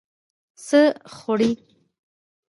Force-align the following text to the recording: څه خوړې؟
څه 0.65 0.81
خوړې؟ 1.15 1.51